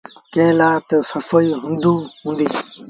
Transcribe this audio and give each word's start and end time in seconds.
ڪݩهݩ 0.33 0.57
لآ 0.59 0.69
تا 0.87 0.97
سسئي 1.09 1.47
هُݩدو 1.61 1.93
هُݩديٚ۔ 2.23 2.53